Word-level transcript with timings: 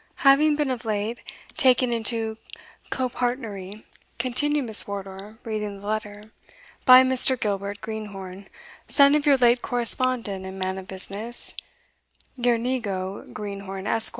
"Having 0.25 0.55
been 0.55 0.71
of 0.71 0.83
late 0.83 1.19
taken 1.57 1.93
into 1.93 2.35
copartnery," 2.89 3.83
continued 4.17 4.65
Miss 4.65 4.87
Wardour, 4.87 5.37
reading 5.43 5.79
the 5.79 5.85
letter, 5.85 6.31
"by 6.85 7.03
Mr. 7.03 7.39
Gilbert 7.39 7.81
Greenhorn, 7.81 8.47
son 8.87 9.13
of 9.13 9.27
your 9.27 9.37
late 9.37 9.61
correspondent 9.61 10.43
and 10.43 10.57
man 10.57 10.79
of 10.79 10.87
business, 10.87 11.53
Girnigo 12.41 13.31
Greenhorn, 13.31 13.85
Esq. 13.85 14.09